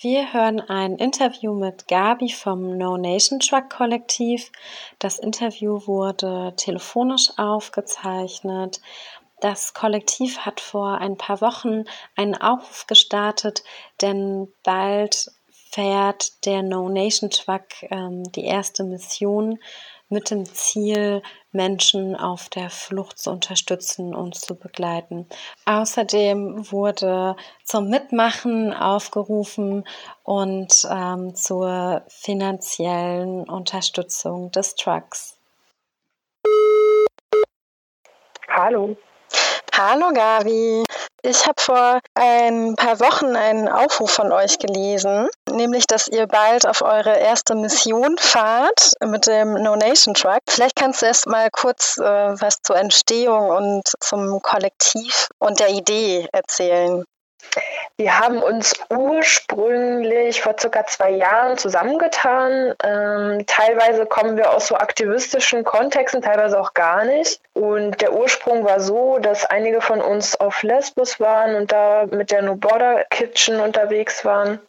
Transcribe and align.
Wir 0.00 0.32
hören 0.32 0.60
ein 0.60 0.94
Interview 0.94 1.52
mit 1.52 1.88
Gabi 1.88 2.30
vom 2.30 2.78
No 2.78 2.96
Nation 2.96 3.40
Truck 3.40 3.68
Kollektiv. 3.68 4.52
Das 5.00 5.18
Interview 5.18 5.88
wurde 5.88 6.54
telefonisch 6.56 7.30
aufgezeichnet. 7.36 8.80
Das 9.40 9.74
Kollektiv 9.74 10.38
hat 10.38 10.60
vor 10.60 10.98
ein 10.98 11.16
paar 11.16 11.40
Wochen 11.40 11.82
einen 12.14 12.36
Aufruf 12.36 12.86
gestartet, 12.86 13.64
denn 14.00 14.46
bald 14.62 15.32
fährt 15.50 16.46
der 16.46 16.62
No 16.62 16.88
Nation 16.88 17.30
Truck 17.30 17.64
ähm, 17.90 18.22
die 18.30 18.44
erste 18.44 18.84
Mission 18.84 19.58
mit 20.08 20.30
dem 20.30 20.46
Ziel, 20.46 21.22
Menschen 21.52 22.16
auf 22.16 22.48
der 22.48 22.70
Flucht 22.70 23.18
zu 23.18 23.30
unterstützen 23.30 24.14
und 24.14 24.34
zu 24.34 24.54
begleiten. 24.54 25.26
Außerdem 25.66 26.70
wurde 26.70 27.36
zum 27.64 27.88
Mitmachen 27.88 28.72
aufgerufen 28.72 29.86
und 30.22 30.86
ähm, 30.90 31.34
zur 31.34 32.04
finanziellen 32.08 33.48
Unterstützung 33.48 34.50
des 34.50 34.74
Trucks. 34.74 35.36
Hallo. 38.48 38.96
Hallo 39.76 40.12
Gabi. 40.12 40.84
Ich 41.22 41.46
habe 41.46 41.60
vor 41.60 42.00
ein 42.14 42.76
paar 42.76 43.00
Wochen 43.00 43.34
einen 43.34 43.68
Aufruf 43.68 44.12
von 44.12 44.30
euch 44.30 44.58
gelesen, 44.58 45.28
nämlich, 45.50 45.86
dass 45.86 46.06
ihr 46.06 46.28
bald 46.28 46.64
auf 46.64 46.80
eure 46.80 47.18
erste 47.18 47.56
Mission 47.56 48.16
fahrt 48.18 48.92
mit 49.04 49.26
dem 49.26 49.54
No 49.54 49.74
Nation 49.74 50.14
Truck. 50.14 50.40
Vielleicht 50.48 50.76
kannst 50.76 51.02
du 51.02 51.06
erst 51.06 51.26
mal 51.26 51.48
kurz 51.50 51.98
äh, 51.98 52.02
was 52.04 52.62
zur 52.62 52.76
Entstehung 52.76 53.50
und 53.50 53.82
zum 54.00 54.40
Kollektiv 54.42 55.28
und 55.38 55.58
der 55.58 55.70
Idee 55.70 56.28
erzählen. 56.32 57.04
Wir 58.00 58.16
haben 58.16 58.40
uns 58.40 58.74
ursprünglich 58.90 60.40
vor 60.40 60.54
circa 60.56 60.86
zwei 60.86 61.10
Jahren 61.10 61.58
zusammengetan. 61.58 62.72
Ähm, 62.84 63.44
teilweise 63.48 64.06
kommen 64.06 64.36
wir 64.36 64.52
aus 64.52 64.68
so 64.68 64.76
aktivistischen 64.76 65.64
Kontexten, 65.64 66.22
teilweise 66.22 66.60
auch 66.60 66.74
gar 66.74 67.04
nicht. 67.04 67.40
Und 67.54 68.00
der 68.00 68.12
Ursprung 68.12 68.64
war 68.64 68.78
so, 68.78 69.18
dass 69.18 69.46
einige 69.46 69.80
von 69.80 70.00
uns 70.00 70.38
auf 70.38 70.62
Lesbos 70.62 71.18
waren 71.18 71.56
und 71.56 71.72
da 71.72 72.06
mit 72.08 72.30
der 72.30 72.42
No 72.42 72.54
Border 72.54 73.02
Kitchen 73.10 73.58
unterwegs 73.58 74.24
waren. 74.24 74.60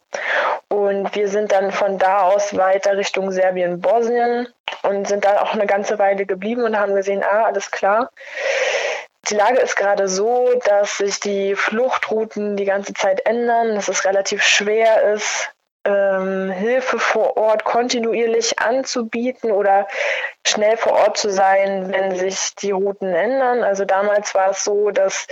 Und 0.66 1.14
wir 1.14 1.28
sind 1.28 1.52
dann 1.52 1.70
von 1.70 1.98
da 1.98 2.22
aus 2.22 2.56
weiter 2.56 2.96
Richtung 2.96 3.30
Serbien, 3.30 3.80
Bosnien 3.80 4.48
und 4.82 5.06
sind 5.06 5.24
da 5.24 5.42
auch 5.42 5.54
eine 5.54 5.66
ganze 5.66 6.00
Weile 6.00 6.26
geblieben 6.26 6.64
und 6.64 6.76
haben 6.76 6.96
gesehen, 6.96 7.22
ah, 7.22 7.44
alles 7.44 7.70
klar 7.70 8.10
die 9.28 9.34
Lage 9.34 9.58
ist 9.58 9.76
gerade 9.76 10.08
so, 10.08 10.52
dass 10.64 10.98
sich 10.98 11.20
die 11.20 11.54
Fluchtrouten 11.54 12.56
die 12.56 12.64
ganze 12.64 12.94
Zeit 12.94 13.26
ändern, 13.26 13.74
dass 13.74 13.88
es 13.88 14.04
relativ 14.04 14.42
schwer 14.42 15.12
ist, 15.12 15.50
ähm, 15.84 16.50
Hilfe 16.50 16.98
vor 16.98 17.36
Ort 17.36 17.64
kontinuierlich 17.64 18.58
anzubieten 18.58 19.50
oder 19.50 19.88
schnell 20.46 20.76
vor 20.76 20.92
Ort 20.92 21.16
zu 21.16 21.30
sein, 21.30 21.90
wenn 21.90 22.16
sich 22.16 22.54
die 22.56 22.70
Routen 22.70 23.14
ändern. 23.14 23.62
Also 23.62 23.84
damals 23.84 24.34
war 24.34 24.50
es 24.50 24.64
so, 24.64 24.90
dass 24.90 25.26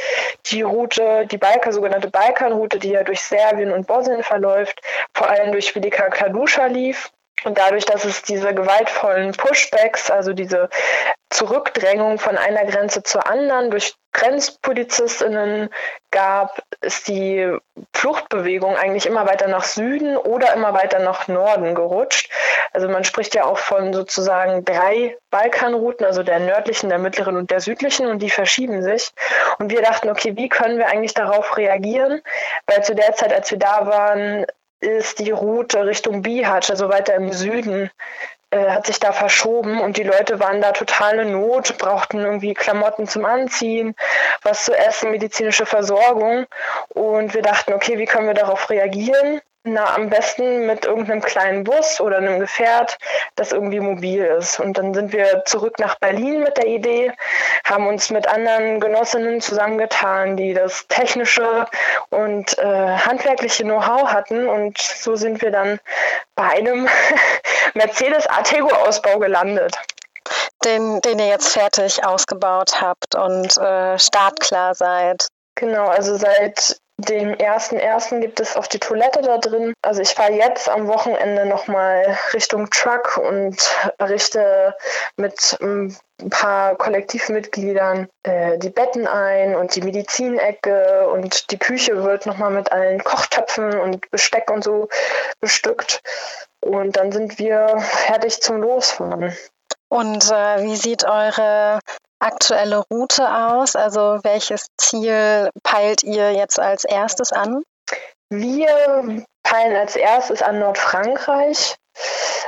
die 0.47 0.63
Route, 0.63 1.27
die 1.27 1.39
Balkan, 1.39 1.73
sogenannte 1.73 2.09
Balkanroute, 2.09 2.79
die 2.79 2.91
ja 2.91 3.05
durch 3.05 3.21
Serbien 3.21 3.73
und 3.73 3.87
Bosnien 3.87 4.23
verläuft, 4.23 4.81
vor 5.15 5.29
allem 5.29 5.53
durch 5.53 5.75
Velika 5.75 6.09
Kaduscha 6.09 6.67
lief. 6.67 7.11
Und 7.45 7.59
dadurch, 7.59 7.85
dass 7.85 8.05
es 8.05 8.23
diese 8.23 8.55
gewaltvollen 8.55 9.33
Pushbacks, 9.33 10.11
also 10.11 10.33
diese 10.33 10.69
Zurückdrängung 11.31 12.19
von 12.19 12.37
einer 12.37 12.65
Grenze 12.65 13.03
zur 13.03 13.27
anderen 13.27 13.71
durch 13.71 13.95
Grenzpolizistinnen 14.13 15.69
gab, 16.11 16.63
ist 16.81 17.07
die 17.07 17.57
Fluchtbewegung 17.95 18.75
eigentlich 18.77 19.07
immer 19.07 19.27
weiter 19.27 19.47
nach 19.47 19.65
Süden 19.65 20.17
oder 20.17 20.55
immer 20.55 20.73
weiter 20.73 20.99
nach 20.99 21.29
Norden 21.29 21.75
gerutscht. 21.75 22.31
Also 22.73 22.89
man 22.89 23.05
spricht 23.05 23.35
ja 23.35 23.45
auch 23.45 23.59
von 23.59 23.93
sozusagen 23.93 24.65
drei 24.65 25.17
Balkanrouten, 25.31 26.07
also 26.07 26.23
der 26.23 26.41
nördlichen, 26.41 26.89
der 26.89 26.99
mittleren 26.99 27.37
und 27.37 27.51
der 27.51 27.61
südlichen, 27.61 28.07
und 28.07 28.21
die 28.21 28.31
verschieben 28.31 28.83
sich. 28.83 29.13
Und 29.59 29.71
wir 29.71 29.83
dachten, 29.83 30.09
okay, 30.09 30.35
wie 30.37 30.49
können 30.49 30.79
wir 30.79 30.89
eigentlich 30.89 31.15
darauf 31.15 31.57
reagieren? 31.57 32.23
Weil 32.67 32.83
zu 32.83 32.95
der 32.95 33.15
Zeit, 33.15 33.33
als 33.33 33.51
wir 33.51 33.59
da 33.59 33.87
waren, 33.87 34.47
ist 34.81 35.19
die 35.19 35.31
Route 35.31 35.85
Richtung 35.85 36.23
Bihać, 36.23 36.71
also 36.71 36.89
weiter 36.89 37.15
im 37.15 37.33
Süden, 37.33 37.91
äh, 38.51 38.71
hat 38.71 38.87
sich 38.87 38.99
da 38.99 39.13
verschoben 39.13 39.81
und 39.81 39.97
die 39.97 40.05
Leute 40.05 40.41
waren 40.41 40.61
da 40.61 40.73
totale 40.73 41.25
Not, 41.25 41.77
brauchten 41.79 42.21
irgendwie 42.21 42.55
Klamotten 42.55 43.07
zum 43.07 43.25
Anziehen, 43.25 43.95
was 44.43 44.65
zu 44.65 44.75
essen, 44.75 45.11
medizinische 45.11 45.67
Versorgung. 45.67 46.47
Und 46.89 47.35
wir 47.35 47.43
dachten, 47.43 47.75
okay, 47.75 47.99
wie 47.99 48.07
können 48.07 48.27
wir 48.27 48.35
darauf 48.35 48.71
reagieren? 48.71 49.43
Na, 49.71 49.95
am 49.95 50.09
besten 50.09 50.67
mit 50.67 50.87
irgendeinem 50.87 51.21
kleinen 51.21 51.65
Bus 51.65 52.01
oder 52.01 52.19
einem 52.19 52.41
Gefährt, 52.41 52.97
das 53.37 53.53
irgendwie 53.53 53.81
mobil 53.81 54.25
ist. 54.25 54.59
Und 54.61 54.79
dann 54.79 54.95
sind 54.95 55.13
wir 55.13 55.43
zurück 55.45 55.79
nach 55.79 55.99
Berlin 55.99 56.43
mit 56.43 56.57
der 56.57 56.67
Idee, 56.67 57.13
haben 57.65 57.87
uns 57.87 58.09
mit 58.09 58.27
anderen 58.27 58.81
Genossinnen 58.81 59.43
zusammengetan, 59.43 60.39
die 60.39 60.55
das 60.55 60.87
technische 60.89 61.67
und 62.09 62.57
äh, 62.59 62.65
handwerkliche 62.65 63.65
Know-how 63.65 64.11
hatten. 64.11 64.49
Und 64.49 64.79
so 64.79 65.17
sind 65.17 65.43
wir 65.43 65.51
dann 65.51 65.81
bei 66.35 66.49
einem 66.49 66.89
Mercedes 67.75 68.27
Artego-Ausbau 68.27 69.19
gelandet. 69.19 69.77
Den, 70.65 71.01
den 71.03 71.19
ihr 71.19 71.29
jetzt 71.29 71.53
fertig 71.53 72.05
ausgebaut 72.05 72.81
habt 72.81 73.15
und 73.15 73.57
äh, 73.59 73.99
startklar 73.99 74.75
seid. 74.75 75.29
Genau, 75.55 75.89
also 75.89 76.17
seit 76.17 76.81
dem 76.99 77.33
ersten 77.35 77.77
ersten 77.77 78.21
gibt 78.21 78.41
es 78.41 78.57
auf 78.57 78.67
die 78.67 78.81
Toilette 78.81 79.23
da 79.23 79.39
drin. 79.39 79.73
Also 79.83 80.03
ich 80.03 80.11
fahre 80.11 80.33
jetzt 80.33 80.69
am 80.69 80.89
Wochenende 80.89 81.47
nochmal 81.47 82.19
Richtung 82.33 82.69
Truck 82.71 83.17
und 83.19 83.57
richte 84.03 84.75
mit 85.17 85.57
ein 85.61 85.97
paar 86.31 86.75
Kollektivmitgliedern 86.75 88.09
äh, 88.25 88.59
die 88.59 88.71
Betten 88.71 89.07
ein 89.07 89.55
und 89.55 89.77
die 89.77 89.83
Medizinecke 89.83 91.09
und 91.09 91.53
die 91.53 91.59
Küche 91.59 92.03
wird 92.03 92.27
nochmal 92.27 92.51
mit 92.51 92.73
allen 92.73 93.03
Kochtöpfen 93.05 93.79
und 93.79 94.11
Besteck 94.11 94.51
und 94.51 94.65
so 94.65 94.89
bestückt. 95.41 96.03
Und 96.61 96.97
dann 96.97 97.13
sind 97.13 97.39
wir 97.39 97.79
fertig 97.79 98.43
zum 98.43 98.61
Losfahren. 98.61 99.37
Und 99.89 100.31
äh, 100.31 100.63
wie 100.65 100.75
sieht 100.75 101.05
eure 101.05 101.79
aktuelle 102.19 102.85
Route 102.91 103.29
aus? 103.29 103.77
Also 103.77 104.19
welches 104.23 104.67
Ziel 104.77 105.51
peilt 105.63 106.03
ihr 106.03 106.33
jetzt 106.33 106.59
als 106.59 106.85
erstes 106.85 107.33
an? 107.33 107.63
Wir 108.31 109.25
peilen 109.43 109.77
als 109.77 109.97
erstes 109.97 110.43
an 110.43 110.59
Nordfrankreich. 110.59 111.77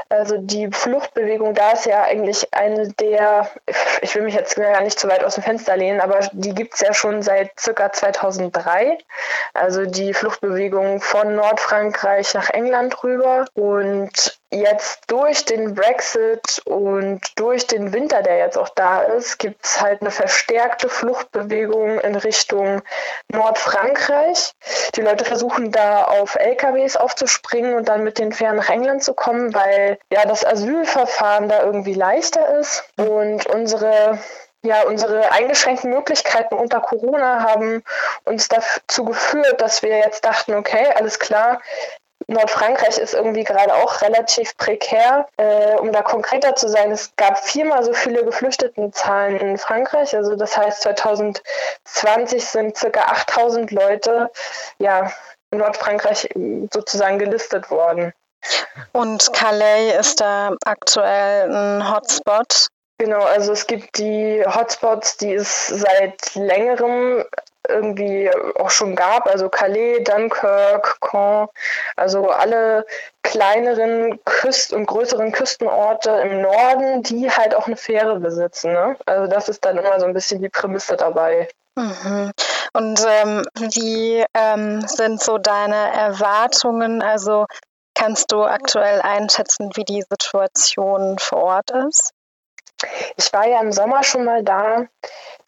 Also 0.08 0.38
die 0.38 0.68
Fluchtbewegung 0.72 1.54
da 1.54 1.70
ist 1.72 1.86
ja 1.86 2.02
eigentlich 2.02 2.52
eine 2.52 2.88
der, 2.94 3.48
ich 4.02 4.14
will 4.14 4.22
mich 4.22 4.34
jetzt 4.34 4.56
gar 4.56 4.80
nicht 4.80 4.98
zu 4.98 5.08
weit 5.08 5.24
aus 5.24 5.34
dem 5.34 5.44
Fenster 5.44 5.76
lehnen, 5.76 6.00
aber 6.00 6.20
die 6.32 6.54
gibt 6.54 6.74
es 6.74 6.80
ja 6.80 6.92
schon 6.92 7.22
seit 7.22 7.58
circa 7.58 7.92
2003. 7.92 8.98
Also 9.54 9.86
die 9.86 10.12
Fluchtbewegung 10.12 11.00
von 11.00 11.36
Nordfrankreich 11.36 12.34
nach 12.34 12.50
England 12.50 13.02
rüber. 13.02 13.44
Und 13.54 14.39
jetzt 14.50 15.02
durch 15.06 15.44
den 15.44 15.74
Brexit 15.74 16.60
und 16.64 17.20
durch 17.36 17.66
den 17.66 17.92
Winter, 17.92 18.22
der 18.22 18.38
jetzt 18.38 18.58
auch 18.58 18.68
da 18.70 19.02
ist, 19.02 19.38
gibt 19.38 19.64
es 19.64 19.80
halt 19.80 20.00
eine 20.00 20.10
verstärkte 20.10 20.88
Fluchtbewegung 20.88 22.00
in 22.00 22.16
Richtung 22.16 22.82
Nordfrankreich. 23.28 24.52
Die 24.96 25.02
Leute 25.02 25.24
versuchen 25.24 25.70
da 25.70 26.04
auf 26.04 26.34
LKWs 26.34 26.96
aufzuspringen 26.96 27.74
und 27.74 27.88
dann 27.88 28.02
mit 28.02 28.18
den 28.18 28.32
Fähren 28.32 28.56
nach 28.56 28.68
England 28.68 29.04
zu 29.04 29.14
kommen, 29.14 29.54
weil 29.54 29.98
ja 30.12 30.24
das 30.26 30.44
Asylverfahren 30.44 31.48
da 31.48 31.62
irgendwie 31.62 31.94
leichter 31.94 32.58
ist. 32.58 32.84
Und 32.96 33.46
unsere 33.46 34.18
ja, 34.62 34.82
unsere 34.82 35.32
eingeschränkten 35.32 35.88
Möglichkeiten 35.88 36.54
unter 36.54 36.80
Corona 36.80 37.42
haben 37.42 37.82
uns 38.24 38.48
dazu 38.48 39.06
geführt, 39.06 39.58
dass 39.62 39.82
wir 39.82 39.96
jetzt 39.96 40.26
dachten, 40.26 40.52
okay, 40.52 40.86
alles 40.96 41.18
klar, 41.18 41.62
Nordfrankreich 42.26 42.98
ist 42.98 43.14
irgendwie 43.14 43.44
gerade 43.44 43.74
auch 43.74 44.02
relativ 44.02 44.56
prekär. 44.56 45.26
Äh, 45.36 45.74
um 45.76 45.92
da 45.92 46.02
konkreter 46.02 46.54
zu 46.54 46.68
sein, 46.68 46.92
es 46.92 47.14
gab 47.16 47.38
viermal 47.38 47.84
so 47.84 47.92
viele 47.92 48.24
Geflüchtetenzahlen 48.24 49.38
in 49.38 49.58
Frankreich. 49.58 50.14
Also 50.14 50.36
das 50.36 50.56
heißt, 50.56 50.82
2020 50.82 52.44
sind 52.44 52.76
circa 52.76 53.02
8000 53.02 53.70
Leute 53.72 54.30
ja, 54.78 55.10
in 55.50 55.58
Nordfrankreich 55.58 56.28
sozusagen 56.72 57.18
gelistet 57.18 57.70
worden. 57.70 58.12
Und 58.92 59.32
Calais 59.32 59.98
ist 59.98 60.20
da 60.20 60.54
aktuell 60.64 61.50
ein 61.50 61.94
Hotspot. 61.94 62.68
Genau, 62.98 63.22
also 63.22 63.52
es 63.52 63.66
gibt 63.66 63.98
die 63.98 64.44
Hotspots, 64.46 65.16
die 65.16 65.32
es 65.32 65.68
seit 65.68 66.34
längerem 66.34 67.24
irgendwie 67.68 68.30
auch 68.56 68.70
schon 68.70 68.96
gab, 68.96 69.26
also 69.26 69.48
Calais, 69.48 70.02
Dunkirk, 70.02 71.00
Caen, 71.00 71.48
also 71.96 72.28
alle 72.28 72.86
kleineren 73.22 74.18
Küst- 74.24 74.72
und 74.72 74.86
größeren 74.86 75.32
Küstenorte 75.32 76.10
im 76.10 76.42
Norden, 76.42 77.02
die 77.02 77.30
halt 77.30 77.54
auch 77.54 77.66
eine 77.66 77.76
Fähre 77.76 78.18
besitzen. 78.18 78.72
Ne? 78.72 78.96
Also 79.06 79.26
das 79.26 79.48
ist 79.48 79.64
dann 79.64 79.78
immer 79.78 80.00
so 80.00 80.06
ein 80.06 80.14
bisschen 80.14 80.40
die 80.40 80.48
Prämisse 80.48 80.96
dabei. 80.96 81.48
Mhm. 81.76 82.32
Und 82.72 83.06
ähm, 83.06 83.42
wie 83.56 84.24
ähm, 84.34 84.80
sind 84.86 85.22
so 85.22 85.38
deine 85.38 85.92
Erwartungen? 85.92 87.02
Also 87.02 87.46
kannst 87.94 88.32
du 88.32 88.42
aktuell 88.44 89.00
einschätzen, 89.00 89.70
wie 89.74 89.84
die 89.84 90.02
Situation 90.02 91.18
vor 91.18 91.42
Ort 91.42 91.70
ist? 91.70 92.12
Ich 93.16 93.32
war 93.32 93.46
ja 93.46 93.60
im 93.60 93.72
Sommer 93.72 94.02
schon 94.02 94.24
mal 94.24 94.42
da. 94.42 94.86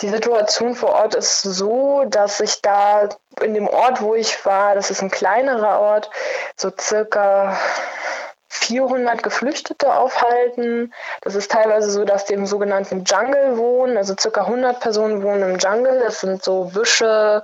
Die 0.00 0.08
Situation 0.08 0.74
vor 0.74 0.90
Ort 0.90 1.14
ist 1.14 1.42
so, 1.42 2.04
dass 2.06 2.40
ich 2.40 2.60
da 2.62 3.08
in 3.40 3.54
dem 3.54 3.68
Ort, 3.68 4.00
wo 4.00 4.14
ich 4.14 4.44
war, 4.44 4.74
das 4.74 4.90
ist 4.90 5.02
ein 5.02 5.10
kleinerer 5.10 5.80
Ort, 5.80 6.10
so 6.56 6.70
circa 6.78 7.56
400 8.52 9.22
Geflüchtete 9.22 9.94
aufhalten. 9.94 10.92
Das 11.22 11.34
ist 11.34 11.50
teilweise 11.50 11.90
so, 11.90 12.04
dass 12.04 12.26
die 12.26 12.34
im 12.34 12.44
sogenannten 12.44 13.04
Jungle 13.04 13.56
wohnen. 13.56 13.96
Also 13.96 14.14
circa 14.18 14.42
100 14.42 14.78
Personen 14.78 15.22
wohnen 15.22 15.54
im 15.54 15.58
Jungle. 15.58 16.00
Das 16.04 16.20
sind 16.20 16.44
so 16.44 16.64
Büsche, 16.64 17.42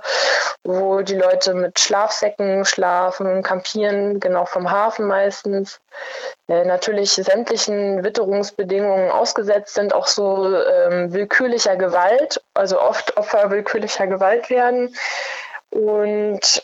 wo 0.63 1.01
die 1.01 1.15
Leute 1.15 1.55
mit 1.55 1.79
Schlafsäcken 1.79 2.63
schlafen, 2.63 3.41
campieren, 3.41 4.19
genau 4.19 4.45
vom 4.45 4.69
Hafen 4.69 5.07
meistens. 5.07 5.79
Äh, 6.47 6.63
natürlich 6.65 7.13
sämtlichen 7.13 8.03
Witterungsbedingungen 8.03 9.09
ausgesetzt 9.09 9.73
sind, 9.73 9.95
auch 9.95 10.07
so 10.07 10.45
ähm, 10.45 11.11
willkürlicher 11.11 11.75
Gewalt, 11.75 12.39
also 12.53 12.79
oft 12.79 13.17
Opfer 13.17 13.49
willkürlicher 13.49 14.05
Gewalt 14.05 14.51
werden. 14.51 14.95
Und 15.71 16.63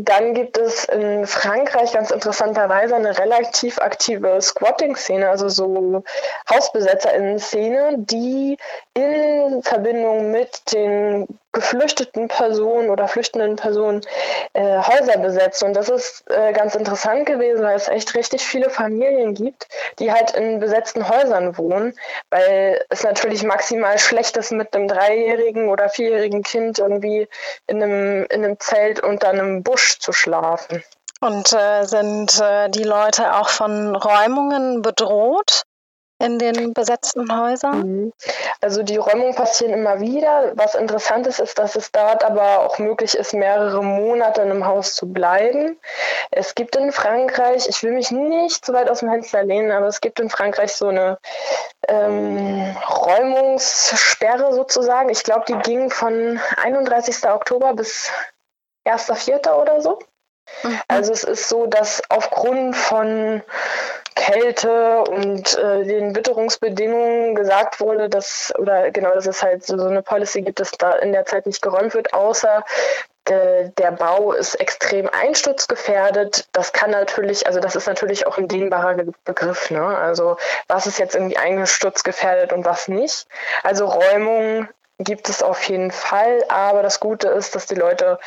dann 0.00 0.34
gibt 0.34 0.58
es 0.58 0.84
in 0.84 1.26
Frankreich 1.26 1.92
ganz 1.92 2.10
interessanterweise 2.10 2.96
eine 2.96 3.18
relativ 3.18 3.78
aktive 3.78 4.40
Squatting-Szene, 4.40 5.28
also 5.28 5.48
so 5.48 6.02
HausbesetzerInnen-Szene, 6.50 7.96
die 7.98 8.58
in 8.94 9.62
Verbindung 9.62 10.30
mit 10.30 10.72
den 10.72 11.26
geflüchteten 11.56 12.28
Personen 12.28 12.90
oder 12.90 13.08
flüchtenden 13.08 13.56
Personen 13.56 14.02
äh, 14.52 14.78
Häuser 14.78 15.18
besetzt. 15.18 15.62
Und 15.62 15.72
das 15.72 15.88
ist 15.88 16.22
äh, 16.30 16.52
ganz 16.52 16.74
interessant 16.74 17.24
gewesen, 17.24 17.64
weil 17.64 17.76
es 17.76 17.88
echt 17.88 18.14
richtig 18.14 18.44
viele 18.44 18.68
Familien 18.68 19.32
gibt, 19.32 19.66
die 19.98 20.12
halt 20.12 20.32
in 20.32 20.60
besetzten 20.60 21.08
Häusern 21.08 21.56
wohnen, 21.56 21.94
weil 22.28 22.84
es 22.90 23.02
natürlich 23.04 23.42
maximal 23.42 23.98
schlecht 23.98 24.36
ist, 24.36 24.52
mit 24.52 24.76
einem 24.76 24.86
dreijährigen 24.86 25.70
oder 25.70 25.88
vierjährigen 25.88 26.42
Kind 26.42 26.78
irgendwie 26.78 27.26
in 27.66 27.82
einem, 27.82 28.26
in 28.28 28.44
einem 28.44 28.60
Zelt 28.60 29.00
unter 29.00 29.30
einem 29.30 29.62
Busch 29.62 29.98
zu 29.98 30.12
schlafen. 30.12 30.84
Und 31.22 31.54
äh, 31.54 31.84
sind 31.84 32.38
äh, 32.38 32.68
die 32.68 32.84
Leute 32.84 33.34
auch 33.36 33.48
von 33.48 33.96
Räumungen 33.96 34.82
bedroht? 34.82 35.62
In 36.18 36.38
den 36.38 36.72
besetzten 36.72 37.30
Häusern? 37.30 37.78
Mhm. 37.80 38.12
Also 38.60 38.82
die 38.82 38.96
Räumungen 38.96 39.34
passieren 39.34 39.74
immer 39.74 40.00
wieder. 40.00 40.52
Was 40.54 40.74
interessant 40.74 41.26
ist, 41.26 41.40
ist, 41.40 41.58
dass 41.58 41.76
es 41.76 41.92
dort 41.92 42.24
aber 42.24 42.60
auch 42.60 42.78
möglich 42.78 43.14
ist, 43.14 43.34
mehrere 43.34 43.82
Monate 43.82 44.42
in 44.42 44.50
einem 44.50 44.66
Haus 44.66 44.94
zu 44.94 45.12
bleiben. 45.12 45.78
Es 46.30 46.54
gibt 46.54 46.76
in 46.76 46.92
Frankreich, 46.92 47.68
ich 47.68 47.82
will 47.82 47.92
mich 47.92 48.10
nicht 48.10 48.64
so 48.64 48.72
weit 48.72 48.88
aus 48.88 49.00
dem 49.00 49.10
Fenster 49.10 49.42
lehnen, 49.42 49.70
aber 49.70 49.86
es 49.86 50.00
gibt 50.00 50.18
in 50.20 50.30
Frankreich 50.30 50.74
so 50.74 50.88
eine 50.88 51.18
ähm, 51.88 52.76
Räumungssperre 52.88 54.54
sozusagen. 54.54 55.10
Ich 55.10 55.22
glaube, 55.22 55.44
die 55.48 55.58
ging 55.58 55.90
von 55.90 56.40
31. 56.62 57.28
Oktober 57.28 57.74
bis 57.74 58.10
1.4. 58.86 59.52
oder 59.52 59.80
so. 59.80 59.98
Mhm. 60.62 60.80
Also 60.88 61.12
es 61.12 61.24
ist 61.24 61.48
so, 61.48 61.66
dass 61.66 62.02
aufgrund 62.08 62.76
von 62.76 63.42
Kälte 64.16 65.02
und 65.02 65.56
äh, 65.58 65.84
den 65.84 66.16
Witterungsbedingungen 66.16 67.34
gesagt 67.34 67.80
wurde, 67.80 68.08
dass, 68.08 68.52
oder 68.58 68.90
genau, 68.90 69.14
dass 69.14 69.26
es 69.26 69.42
halt 69.42 69.64
so, 69.64 69.78
so 69.78 69.86
eine 69.86 70.02
Policy 70.02 70.42
gibt, 70.42 70.58
dass 70.58 70.72
da 70.72 70.92
in 70.92 71.12
der 71.12 71.26
Zeit 71.26 71.46
nicht 71.46 71.62
geräumt 71.62 71.94
wird, 71.94 72.14
außer 72.14 72.64
äh, 73.26 73.70
der 73.76 73.92
Bau 73.92 74.32
ist 74.32 74.54
extrem 74.54 75.08
einsturzgefährdet. 75.08 76.48
Das 76.52 76.72
kann 76.72 76.90
natürlich, 76.90 77.46
also 77.46 77.60
das 77.60 77.76
ist 77.76 77.86
natürlich 77.86 78.26
auch 78.26 78.38
ein 78.38 78.48
dehnbarer 78.48 78.96
Begriff. 79.24 79.70
Ne? 79.70 79.84
Also 79.84 80.38
was 80.66 80.86
ist 80.86 80.98
jetzt 80.98 81.14
irgendwie 81.14 81.36
einsturzgefährdet 81.36 82.52
und 82.52 82.64
was 82.64 82.88
nicht. 82.88 83.26
Also 83.62 83.86
Räumung 83.86 84.68
gibt 84.98 85.28
es 85.28 85.42
auf 85.42 85.62
jeden 85.64 85.90
Fall, 85.90 86.42
aber 86.48 86.82
das 86.82 87.00
Gute 87.00 87.28
ist, 87.28 87.54
dass 87.54 87.66
die 87.66 87.74
Leute 87.74 88.18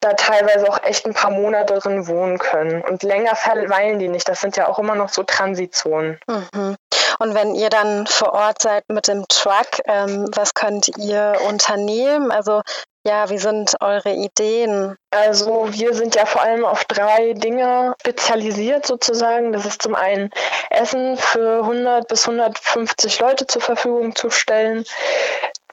da 0.00 0.14
teilweise 0.14 0.68
auch 0.68 0.82
echt 0.82 1.06
ein 1.06 1.14
paar 1.14 1.30
Monate 1.30 1.74
drin 1.78 2.06
wohnen 2.06 2.38
können. 2.38 2.82
Und 2.82 3.02
länger 3.02 3.36
verweilen 3.36 3.98
die 3.98 4.08
nicht. 4.08 4.28
Das 4.28 4.40
sind 4.40 4.56
ja 4.56 4.66
auch 4.66 4.78
immer 4.78 4.94
noch 4.94 5.10
so 5.10 5.22
Transitzonen. 5.22 6.18
Mhm. 6.26 6.76
Und 7.18 7.34
wenn 7.34 7.54
ihr 7.54 7.68
dann 7.68 8.06
vor 8.06 8.32
Ort 8.32 8.62
seid 8.62 8.84
mit 8.88 9.06
dem 9.06 9.26
Truck, 9.28 9.68
ähm, 9.84 10.26
was 10.34 10.54
könnt 10.54 10.88
ihr 10.96 11.36
unternehmen? 11.46 12.30
Also 12.30 12.62
ja, 13.06 13.28
wie 13.28 13.38
sind 13.38 13.76
eure 13.80 14.12
Ideen? 14.12 14.96
Also 15.10 15.68
wir 15.70 15.94
sind 15.94 16.14
ja 16.14 16.24
vor 16.24 16.42
allem 16.42 16.64
auf 16.64 16.84
drei 16.84 17.34
Dinge 17.34 17.94
spezialisiert 18.00 18.86
sozusagen. 18.86 19.52
Das 19.52 19.66
ist 19.66 19.82
zum 19.82 19.94
einen 19.94 20.30
Essen 20.70 21.18
für 21.18 21.60
100 21.62 22.08
bis 22.08 22.26
150 22.26 23.20
Leute 23.20 23.46
zur 23.46 23.60
Verfügung 23.62 24.14
zu 24.16 24.30
stellen, 24.30 24.84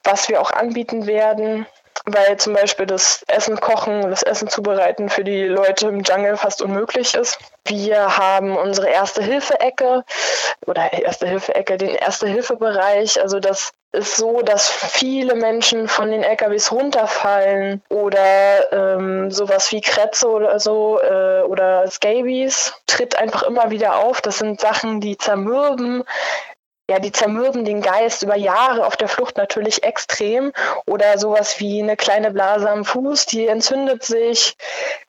was 0.03 0.27
wir 0.27 0.41
auch 0.41 0.51
anbieten 0.51 1.05
werden 1.05 1.65
weil 2.07 2.37
zum 2.37 2.53
Beispiel 2.53 2.85
das 2.85 3.23
Essen 3.27 3.59
kochen, 3.59 4.09
das 4.09 4.23
Essen 4.23 4.47
zubereiten 4.47 5.09
für 5.09 5.23
die 5.23 5.43
Leute 5.43 5.89
im 5.89 6.01
Jungle 6.01 6.37
fast 6.37 6.61
unmöglich 6.61 7.13
ist. 7.15 7.37
Wir 7.65 8.17
haben 8.17 8.55
unsere 8.55 8.87
Erste-Hilfe-Ecke 8.87 10.05
oder 10.65 10.93
Erste-Hilfe-Ecke, 10.93 11.77
den 11.77 11.89
Erste-Hilfe-Bereich. 11.89 13.21
Also 13.21 13.41
das 13.41 13.73
ist 13.91 14.15
so, 14.15 14.41
dass 14.41 14.69
viele 14.69 15.35
Menschen 15.35 15.89
von 15.89 16.09
den 16.09 16.23
LKWs 16.23 16.71
runterfallen 16.71 17.81
oder 17.89 18.71
ähm, 18.71 19.29
sowas 19.29 19.71
wie 19.73 19.81
Krätze 19.81 20.29
oder 20.29 20.59
so 20.59 21.01
äh, 21.01 21.41
oder 21.41 21.87
Scabies 21.89 22.73
tritt 22.87 23.17
einfach 23.17 23.43
immer 23.43 23.69
wieder 23.69 23.97
auf. 23.97 24.21
Das 24.21 24.37
sind 24.37 24.61
Sachen, 24.61 25.01
die 25.01 25.17
zermürben, 25.17 26.03
ja, 26.89 26.99
die 26.99 27.11
zermürben 27.11 27.65
den 27.65 27.81
Geist 27.81 28.23
über 28.23 28.37
Jahre 28.37 28.85
auf 28.85 28.95
der 28.95 29.09
Flucht 29.09 29.35
natürlich 29.35 29.83
extrem. 29.83 30.53
Oder 30.85 31.17
sowas 31.17 31.59
wie 31.59 31.81
eine 31.81 31.97
kleine 31.97 32.31
Blase 32.31 32.69
am 32.69 32.85
Fuß, 32.85 33.25
die 33.25 33.47
entzündet 33.47 34.03
sich. 34.03 34.55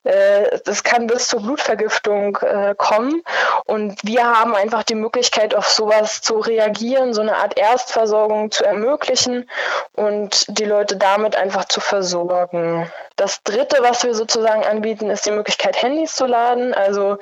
Äh, 0.03 0.59
das 0.65 0.83
kann 0.83 1.07
bis 1.07 1.29
zur 1.29 1.41
Blutvergiftung 1.43 2.37
äh, 2.39 2.75
kommen. 2.77 3.23
Und 3.65 4.01
wir 4.03 4.25
haben 4.25 4.55
einfach 4.55 4.83
die 4.83 4.97
Möglichkeit, 4.97 5.55
auf 5.55 5.69
sowas 5.69 6.21
zu 6.21 6.39
reagieren, 6.39 7.15
so 7.15 7.21
eine 7.21 7.37
Art 7.37 7.57
Erstversorgung 7.59 8.51
zu 8.51 8.65
ermöglichen 8.65 9.49
und 9.95 10.47
die 10.49 10.65
Leute 10.65 10.97
damit 10.97 11.37
einfach 11.37 11.67
zu 11.67 11.81
versorgen. 11.81 12.91
Das 13.17 13.43
dritte, 13.43 13.79
was 13.83 14.05
wir 14.05 14.15
sozusagen 14.15 14.65
anbieten, 14.65 15.11
ist 15.11 15.27
die 15.27 15.33
Möglichkeit, 15.33 15.83
Handys 15.83 16.15
zu 16.15 16.27
laden. 16.27 16.73
Also 16.73 17.19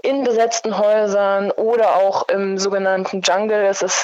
in 0.00 0.22
besetzten 0.22 0.78
Häusern 0.78 1.50
oder 1.50 1.96
auch 1.96 2.28
im 2.28 2.56
sogenannten 2.56 3.20
Jungle. 3.20 3.66
Es 3.66 3.82
ist 3.82 3.99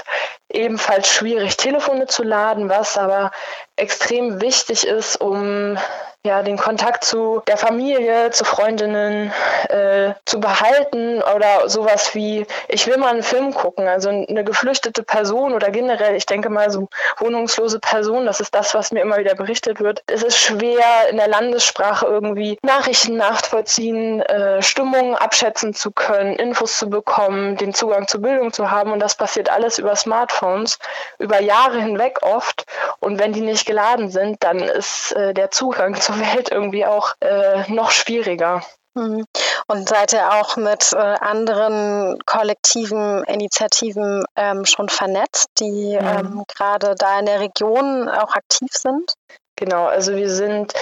ebenfalls 0.48 1.08
schwierig, 1.08 1.56
Telefone 1.56 2.06
zu 2.06 2.22
laden, 2.22 2.68
was 2.68 2.96
aber 2.96 3.32
extrem 3.76 4.40
wichtig 4.40 4.86
ist, 4.86 5.20
um 5.20 5.78
ja, 6.26 6.42
den 6.42 6.58
Kontakt 6.58 7.04
zu 7.04 7.42
der 7.46 7.56
Familie, 7.56 8.30
zu 8.32 8.44
Freundinnen 8.44 9.32
äh, 9.68 10.12
zu 10.24 10.40
behalten 10.40 11.22
oder 11.22 11.68
sowas 11.68 12.14
wie, 12.14 12.46
ich 12.68 12.86
will 12.86 12.96
mal 12.98 13.10
einen 13.10 13.22
Film 13.22 13.54
gucken. 13.54 13.86
Also 13.86 14.08
eine 14.08 14.44
geflüchtete 14.44 15.04
Person 15.04 15.54
oder 15.54 15.70
generell, 15.70 16.16
ich 16.16 16.26
denke 16.26 16.50
mal 16.50 16.70
so 16.70 16.88
wohnungslose 17.18 17.78
Person, 17.78 18.26
das 18.26 18.40
ist 18.40 18.54
das, 18.54 18.74
was 18.74 18.92
mir 18.92 19.00
immer 19.00 19.18
wieder 19.18 19.36
berichtet 19.36 19.80
wird. 19.80 20.02
Es 20.06 20.22
ist 20.22 20.36
schwer, 20.36 21.08
in 21.10 21.16
der 21.16 21.28
Landessprache 21.28 22.06
irgendwie 22.06 22.58
Nachrichten 22.62 23.16
nachvollziehen, 23.16 24.20
äh, 24.22 24.60
Stimmungen 24.62 25.14
abschätzen 25.14 25.74
zu 25.74 25.92
können, 25.92 26.34
Infos 26.36 26.76
zu 26.78 26.90
bekommen, 26.90 27.56
den 27.56 27.72
Zugang 27.72 28.08
zur 28.08 28.22
Bildung 28.22 28.52
zu 28.52 28.70
haben. 28.70 28.90
Und 28.90 28.98
das 28.98 29.14
passiert 29.14 29.48
alles 29.48 29.78
über 29.78 29.94
Smartphones, 29.94 30.80
über 31.18 31.40
Jahre 31.40 31.80
hinweg 31.80 32.18
oft. 32.22 32.66
Und 32.98 33.20
wenn 33.20 33.32
die 33.32 33.42
nicht 33.42 33.66
geladen 33.66 34.10
sind, 34.10 34.42
dann 34.42 34.58
ist 34.58 35.12
äh, 35.12 35.32
der 35.32 35.52
Zugang 35.52 35.94
zur 36.00 36.15
Welt 36.20 36.50
irgendwie 36.50 36.86
auch 36.86 37.14
äh, 37.20 37.70
noch 37.72 37.90
schwieriger. 37.90 38.62
Mhm. 38.94 39.26
Und 39.66 39.88
seid 39.88 40.12
ihr 40.14 40.32
auch 40.32 40.56
mit 40.56 40.92
äh, 40.92 40.96
anderen 40.96 42.18
kollektiven 42.24 43.24
Initiativen 43.24 44.24
ähm, 44.36 44.64
schon 44.64 44.88
vernetzt, 44.88 45.48
die 45.60 45.98
mhm. 46.00 46.06
ähm, 46.06 46.44
gerade 46.54 46.94
da 46.96 47.18
in 47.18 47.26
der 47.26 47.40
Region 47.40 48.08
auch 48.08 48.34
aktiv 48.34 48.70
sind? 48.72 49.14
Genau, 49.56 49.86
also 49.86 50.14
wir 50.14 50.30
sind 50.30 50.72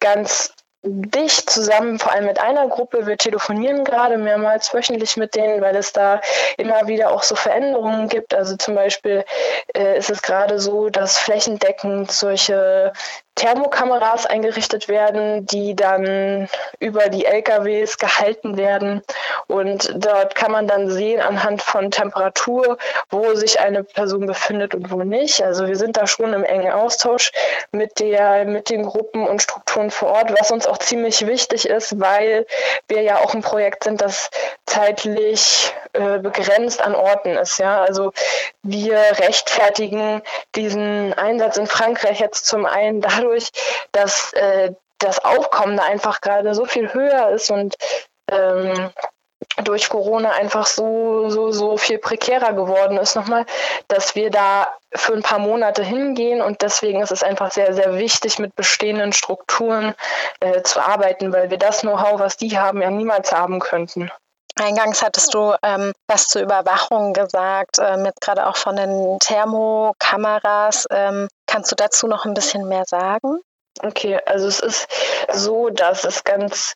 ganz 0.00 0.52
dicht 0.84 1.48
zusammen, 1.48 1.98
vor 1.98 2.12
allem 2.12 2.26
mit 2.26 2.40
einer 2.40 2.66
Gruppe. 2.68 3.06
Wir 3.06 3.16
telefonieren 3.16 3.84
gerade 3.84 4.18
mehrmals 4.18 4.74
wöchentlich 4.74 5.16
mit 5.16 5.36
denen, 5.36 5.60
weil 5.60 5.76
es 5.76 5.92
da 5.92 6.20
immer 6.56 6.88
wieder 6.88 7.12
auch 7.12 7.22
so 7.22 7.36
Veränderungen 7.36 8.08
gibt. 8.08 8.34
Also 8.34 8.56
zum 8.56 8.74
Beispiel 8.74 9.24
äh, 9.76 9.98
ist 9.98 10.10
es 10.10 10.22
gerade 10.22 10.58
so, 10.58 10.88
dass 10.88 11.18
flächendeckend 11.18 12.10
solche 12.10 12.92
Thermokameras 13.34 14.26
eingerichtet 14.26 14.88
werden, 14.88 15.46
die 15.46 15.74
dann 15.74 16.48
über 16.80 17.08
die 17.08 17.24
LKWs 17.24 17.96
gehalten 17.96 18.56
werden. 18.56 19.02
Und 19.46 19.92
dort 19.96 20.34
kann 20.34 20.52
man 20.52 20.66
dann 20.66 20.90
sehen 20.90 21.20
anhand 21.20 21.62
von 21.62 21.90
Temperatur, 21.90 22.76
wo 23.10 23.34
sich 23.34 23.58
eine 23.58 23.84
Person 23.84 24.26
befindet 24.26 24.74
und 24.74 24.90
wo 24.90 25.02
nicht. 25.02 25.42
Also 25.42 25.66
wir 25.66 25.76
sind 25.76 25.96
da 25.96 26.06
schon 26.06 26.34
im 26.34 26.44
engen 26.44 26.72
Austausch 26.72 27.32
mit, 27.72 28.00
der, 28.00 28.44
mit 28.44 28.68
den 28.68 28.84
Gruppen 28.84 29.26
und 29.26 29.42
Strukturen 29.42 29.90
vor 29.90 30.10
Ort, 30.10 30.32
was 30.38 30.50
uns 30.50 30.66
auch 30.66 30.78
ziemlich 30.78 31.26
wichtig 31.26 31.68
ist, 31.68 31.98
weil 32.00 32.46
wir 32.88 33.02
ja 33.02 33.18
auch 33.18 33.34
ein 33.34 33.42
Projekt 33.42 33.84
sind, 33.84 34.02
das 34.02 34.30
zeitlich 34.66 35.72
äh, 35.92 36.18
begrenzt 36.18 36.82
an 36.82 36.94
Orten 36.94 37.36
ist. 37.36 37.58
Ja? 37.58 37.82
Also 37.82 38.12
wir 38.62 38.96
rechtfertigen 38.96 40.22
diesen 40.54 41.12
Einsatz 41.14 41.56
in 41.56 41.66
Frankreich 41.66 42.20
jetzt 42.20 42.46
zum 42.46 42.66
einen 42.66 43.00
dadurch, 43.00 43.50
dass 43.92 44.32
äh, 44.32 44.72
das 44.98 45.24
Aufkommen 45.24 45.76
da 45.76 45.84
einfach 45.84 46.20
gerade 46.20 46.54
so 46.54 46.64
viel 46.64 46.94
höher 46.94 47.30
ist 47.30 47.50
und 47.50 47.76
ähm, 48.30 48.90
durch 49.64 49.88
Corona 49.88 50.30
einfach 50.30 50.66
so, 50.66 51.28
so, 51.28 51.50
so 51.50 51.76
viel 51.76 51.98
prekärer 51.98 52.52
geworden 52.52 52.96
ist 52.96 53.16
nochmal, 53.16 53.44
dass 53.88 54.14
wir 54.14 54.30
da 54.30 54.68
für 54.94 55.12
ein 55.12 55.22
paar 55.22 55.40
Monate 55.40 55.82
hingehen 55.82 56.40
und 56.40 56.62
deswegen 56.62 57.02
ist 57.02 57.12
es 57.12 57.22
einfach 57.22 57.50
sehr, 57.50 57.74
sehr 57.74 57.96
wichtig, 57.98 58.38
mit 58.38 58.54
bestehenden 58.54 59.12
Strukturen 59.12 59.94
äh, 60.40 60.62
zu 60.62 60.80
arbeiten, 60.80 61.32
weil 61.32 61.50
wir 61.50 61.58
das 61.58 61.80
Know-how, 61.80 62.20
was 62.20 62.36
die 62.36 62.58
haben, 62.58 62.80
ja 62.80 62.90
niemals 62.90 63.32
haben 63.32 63.60
könnten. 63.60 64.10
Eingangs 64.60 65.02
hattest 65.02 65.34
du 65.34 65.54
ähm, 65.62 65.92
was 66.08 66.28
zur 66.28 66.42
Überwachung 66.42 67.12
gesagt, 67.12 67.78
ähm, 67.78 68.04
jetzt 68.04 68.20
gerade 68.20 68.46
auch 68.46 68.56
von 68.56 68.76
den 68.76 69.18
Thermokameras. 69.20 70.86
Ähm, 70.90 71.28
kannst 71.46 71.70
du 71.72 71.76
dazu 71.76 72.06
noch 72.06 72.24
ein 72.24 72.34
bisschen 72.34 72.68
mehr 72.68 72.84
sagen? 72.86 73.40
Okay, 73.82 74.20
also 74.26 74.46
es 74.46 74.60
ist 74.60 74.86
so, 75.32 75.70
dass 75.70 76.04
es 76.04 76.24
ganz 76.24 76.74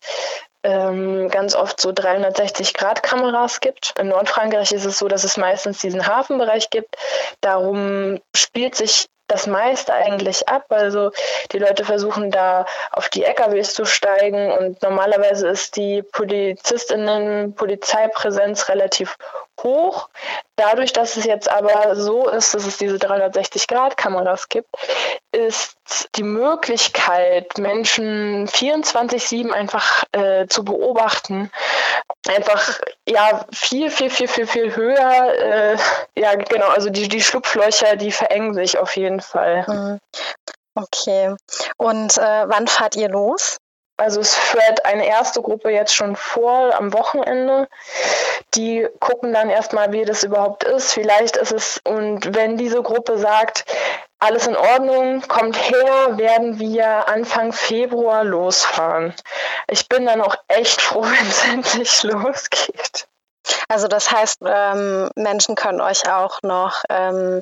ähm, 0.66 1.28
ganz 1.28 1.54
oft 1.54 1.80
so 1.80 1.90
360-Grad-Kameras 1.90 3.60
gibt. 3.60 3.94
In 4.00 4.08
Nordfrankreich 4.08 4.72
ist 4.72 4.84
es 4.84 4.98
so, 4.98 5.06
dass 5.06 5.22
es 5.22 5.36
meistens 5.36 5.78
diesen 5.78 6.06
Hafenbereich 6.06 6.70
gibt. 6.70 6.96
Darum 7.40 8.18
spielt 8.34 8.74
sich 8.74 9.06
das 9.28 9.46
meiste 9.46 9.92
eigentlich 9.92 10.48
ab. 10.48 10.66
Also 10.68 11.10
die 11.52 11.58
Leute 11.58 11.84
versuchen 11.84 12.30
da 12.30 12.66
auf 12.92 13.08
die 13.08 13.24
LKWs 13.24 13.74
zu 13.74 13.84
steigen 13.84 14.52
und 14.52 14.82
normalerweise 14.82 15.48
ist 15.48 15.76
die 15.76 16.02
Polizistinnen 16.02 17.54
Polizeipräsenz 17.54 18.68
relativ 18.68 19.16
hoch. 19.62 20.08
Dadurch, 20.56 20.92
dass 20.92 21.16
es 21.16 21.24
jetzt 21.24 21.50
aber 21.50 21.96
so 21.96 22.28
ist, 22.28 22.54
dass 22.54 22.66
es 22.66 22.78
diese 22.78 22.96
360-Grad-Kameras 22.96 24.48
gibt, 24.48 24.68
ist 25.32 25.76
die 26.16 26.22
Möglichkeit, 26.22 27.58
Menschen 27.58 28.48
24-7 28.48 29.50
einfach 29.50 30.04
äh, 30.12 30.46
zu 30.46 30.64
beobachten, 30.64 31.50
einfach 32.28 32.80
ja 33.08 33.46
viel, 33.52 33.90
viel, 33.90 34.10
viel, 34.10 34.28
viel, 34.28 34.46
viel 34.46 34.76
höher. 34.76 35.34
Äh, 35.34 35.76
ja, 36.16 36.34
genau, 36.34 36.68
also 36.68 36.90
die, 36.90 37.08
die 37.08 37.22
Schlupflöcher, 37.22 37.96
die 37.96 38.12
verengen 38.12 38.54
sich 38.54 38.78
auf 38.78 38.96
jeden 38.96 39.20
Fall. 39.20 39.64
Mhm. 39.66 40.00
Okay. 40.74 41.34
Und 41.78 42.16
äh, 42.18 42.48
wann 42.48 42.66
fahrt 42.66 42.96
ihr 42.96 43.08
los? 43.08 43.56
Also 43.98 44.20
es 44.20 44.34
fährt 44.34 44.84
eine 44.84 45.06
erste 45.06 45.40
Gruppe 45.40 45.70
jetzt 45.70 45.94
schon 45.94 46.16
vor 46.16 46.74
am 46.74 46.92
Wochenende. 46.92 47.66
Die 48.54 48.86
gucken 49.00 49.32
dann 49.32 49.48
erstmal, 49.48 49.90
wie 49.92 50.04
das 50.04 50.22
überhaupt 50.22 50.64
ist. 50.64 50.92
Vielleicht 50.92 51.38
ist 51.38 51.52
es, 51.52 51.80
und 51.88 52.34
wenn 52.34 52.58
diese 52.58 52.82
Gruppe 52.82 53.16
sagt, 53.16 53.64
alles 54.18 54.46
in 54.46 54.56
Ordnung, 54.56 55.22
kommt 55.22 55.56
her, 55.56 56.16
werden 56.16 56.58
wir 56.58 57.08
Anfang 57.08 57.52
Februar 57.52 58.24
losfahren. 58.24 59.14
Ich 59.68 59.88
bin 59.88 60.06
dann 60.06 60.22
auch 60.22 60.36
echt 60.48 60.80
froh, 60.80 61.02
wenn 61.04 61.28
es 61.28 61.44
endlich 61.44 62.02
losgeht. 62.02 63.08
Also 63.68 63.88
das 63.88 64.10
heißt, 64.10 64.38
ähm, 64.44 65.10
Menschen 65.16 65.54
können 65.54 65.80
euch 65.80 66.10
auch 66.10 66.40
noch 66.42 66.82
ähm, 66.88 67.40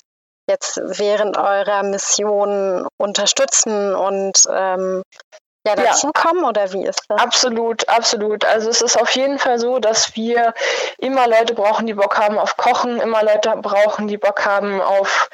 jetzt 0.48 0.80
während 0.82 1.38
eurer 1.38 1.82
Mission 1.82 2.86
unterstützen 2.98 3.94
und 3.94 4.42
ähm, 4.50 5.02
ja, 5.66 5.74
dazukommen 5.74 6.42
ja. 6.42 6.48
oder 6.48 6.72
wie 6.72 6.84
ist 6.84 7.02
das? 7.08 7.20
Absolut, 7.20 7.88
absolut. 7.88 8.44
Also 8.44 8.68
es 8.68 8.82
ist 8.82 9.00
auf 9.00 9.10
jeden 9.10 9.38
Fall 9.38 9.58
so, 9.58 9.78
dass 9.78 10.14
wir 10.14 10.52
immer 10.98 11.26
Leute 11.26 11.54
brauchen, 11.54 11.86
die 11.86 11.94
Bock 11.94 12.18
haben 12.18 12.38
auf 12.38 12.56
Kochen, 12.56 13.00
immer 13.00 13.22
Leute 13.22 13.54
brauchen, 13.56 14.06
die 14.06 14.18
Bock 14.18 14.44
haben 14.44 14.80
auf, 14.80 15.30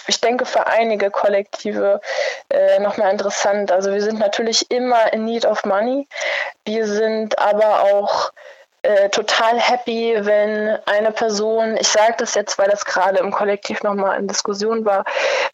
ich 0.06 0.20
denke, 0.20 0.46
für 0.46 0.66
einige 0.66 1.10
Kollektive 1.10 2.00
äh, 2.48 2.78
nochmal 2.78 3.12
interessant. 3.12 3.70
Also 3.70 3.92
wir 3.92 4.02
sind 4.02 4.18
natürlich 4.18 4.70
immer 4.70 5.12
in 5.12 5.24
need 5.24 5.44
of 5.44 5.64
money. 5.64 6.08
Wir 6.64 6.86
sind 6.86 7.38
aber 7.38 7.82
auch 7.82 8.32
äh, 8.86 9.08
total 9.10 9.58
happy, 9.58 10.16
wenn 10.20 10.78
eine 10.86 11.10
Person, 11.10 11.76
ich 11.76 11.88
sage 11.88 12.14
das 12.18 12.34
jetzt, 12.34 12.56
weil 12.56 12.68
das 12.68 12.84
gerade 12.84 13.18
im 13.18 13.32
Kollektiv 13.32 13.82
nochmal 13.82 14.18
in 14.18 14.28
Diskussion 14.28 14.84
war, 14.84 15.04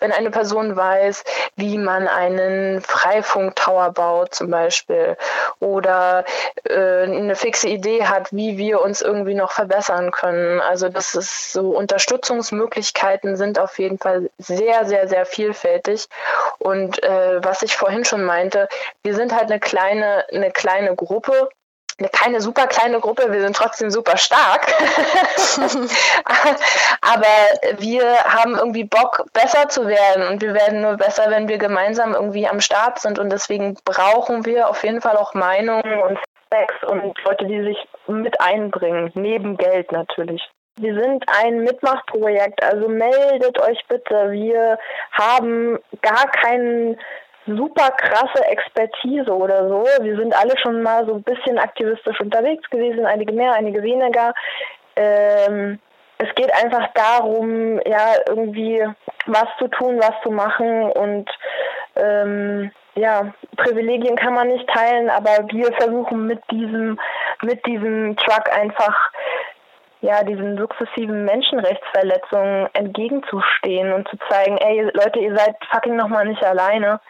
wenn 0.00 0.12
eine 0.12 0.30
Person 0.30 0.76
weiß, 0.76 1.24
wie 1.56 1.78
man 1.78 2.08
einen 2.08 2.82
Freifunk-Tower 2.82 3.92
baut 3.92 4.34
zum 4.34 4.50
Beispiel 4.50 5.16
oder 5.60 6.24
äh, 6.64 7.04
eine 7.04 7.34
fixe 7.34 7.68
Idee 7.68 8.04
hat, 8.04 8.32
wie 8.32 8.58
wir 8.58 8.82
uns 8.82 9.00
irgendwie 9.00 9.34
noch 9.34 9.52
verbessern 9.52 10.10
können. 10.10 10.60
Also 10.60 10.90
das 10.90 11.14
ist 11.14 11.52
so 11.52 11.70
Unterstützungsmöglichkeiten 11.70 13.36
sind 13.36 13.58
auf 13.58 13.78
jeden 13.78 13.98
Fall 13.98 14.28
sehr, 14.36 14.84
sehr, 14.84 15.08
sehr 15.08 15.24
vielfältig. 15.24 16.06
Und 16.58 17.02
äh, 17.02 17.42
was 17.42 17.62
ich 17.62 17.76
vorhin 17.76 18.04
schon 18.04 18.24
meinte, 18.24 18.68
wir 19.02 19.14
sind 19.14 19.34
halt 19.34 19.50
eine 19.50 19.58
kleine, 19.58 20.26
eine 20.30 20.50
kleine 20.50 20.94
Gruppe 20.94 21.48
keine 22.12 22.40
super 22.40 22.66
kleine 22.66 23.00
Gruppe, 23.00 23.32
wir 23.32 23.40
sind 23.40 23.56
trotzdem 23.56 23.90
super 23.90 24.16
stark. 24.16 24.66
Aber 27.00 27.78
wir 27.78 28.04
haben 28.24 28.56
irgendwie 28.56 28.84
Bock, 28.84 29.24
besser 29.32 29.68
zu 29.68 29.86
werden 29.86 30.26
und 30.28 30.42
wir 30.42 30.54
werden 30.54 30.82
nur 30.82 30.96
besser, 30.96 31.24
wenn 31.28 31.48
wir 31.48 31.58
gemeinsam 31.58 32.14
irgendwie 32.14 32.46
am 32.46 32.60
Start 32.60 32.98
sind 32.98 33.18
und 33.18 33.30
deswegen 33.30 33.76
brauchen 33.84 34.44
wir 34.44 34.68
auf 34.68 34.82
jeden 34.84 35.00
Fall 35.00 35.16
auch 35.16 35.34
Meinungen 35.34 35.98
und 36.02 36.18
Sex 36.52 36.74
und 36.86 37.14
Leute, 37.24 37.46
die 37.46 37.62
sich 37.62 37.78
mit 38.06 38.40
einbringen, 38.40 39.10
neben 39.14 39.56
Geld 39.56 39.90
natürlich. 39.92 40.42
Wir 40.76 40.94
sind 40.94 41.24
ein 41.42 41.64
Mitmachprojekt, 41.64 42.62
also 42.62 42.88
meldet 42.88 43.60
euch 43.60 43.78
bitte. 43.88 44.30
Wir 44.30 44.78
haben 45.12 45.78
gar 46.00 46.30
keinen 46.30 46.98
super 47.46 47.90
krasse 47.90 48.44
Expertise 48.46 49.34
oder 49.34 49.68
so. 49.68 49.84
Wir 50.00 50.16
sind 50.16 50.34
alle 50.34 50.56
schon 50.58 50.82
mal 50.82 51.04
so 51.06 51.14
ein 51.14 51.22
bisschen 51.22 51.58
aktivistisch 51.58 52.20
unterwegs 52.20 52.68
gewesen, 52.70 53.06
einige 53.06 53.32
mehr, 53.32 53.52
einige 53.52 53.82
weniger. 53.82 54.34
Ähm, 54.96 55.78
es 56.18 56.34
geht 56.34 56.52
einfach 56.54 56.88
darum, 56.94 57.80
ja, 57.84 58.14
irgendwie 58.28 58.86
was 59.26 59.46
zu 59.58 59.68
tun, 59.68 59.98
was 59.98 60.14
zu 60.22 60.30
machen 60.30 60.84
und 60.92 61.28
ähm, 61.96 62.70
ja, 62.94 63.32
Privilegien 63.56 64.16
kann 64.16 64.34
man 64.34 64.48
nicht 64.48 64.68
teilen, 64.68 65.08
aber 65.08 65.46
wir 65.50 65.72
versuchen 65.72 66.26
mit 66.26 66.40
diesem, 66.50 66.98
mit 67.42 67.64
diesem 67.66 68.16
Truck 68.16 68.52
einfach 68.54 69.10
ja, 70.02 70.24
diesen 70.24 70.58
sukzessiven 70.58 71.24
Menschenrechtsverletzungen 71.24 72.68
entgegenzustehen 72.74 73.92
und 73.92 74.08
zu 74.08 74.16
zeigen, 74.28 74.58
ey 74.58 74.82
Leute, 74.92 75.20
ihr 75.20 75.34
seid 75.36 75.54
fucking 75.70 75.96
nochmal 75.96 76.26
nicht 76.26 76.44
alleine. 76.44 77.00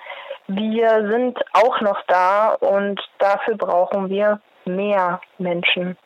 Wir 0.46 1.10
sind 1.10 1.38
auch 1.54 1.80
noch 1.80 2.00
da 2.06 2.52
und 2.54 3.00
dafür 3.18 3.56
brauchen 3.56 4.10
wir 4.10 4.40
mehr 4.66 5.20
Menschen. 5.38 5.96